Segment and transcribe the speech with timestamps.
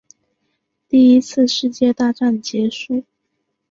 [0.89, 3.03] 第一次世界大战结束